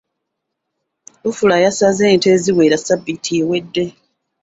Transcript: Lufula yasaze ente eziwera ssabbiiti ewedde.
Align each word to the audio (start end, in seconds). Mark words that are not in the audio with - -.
Lufula 1.23 1.55
yasaze 1.65 2.03
ente 2.13 2.27
eziwera 2.35 2.77
ssabbiiti 2.79 3.31
ewedde. 3.41 3.85